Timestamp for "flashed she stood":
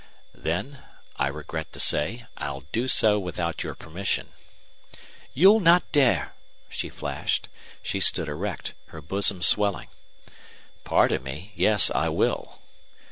6.89-8.27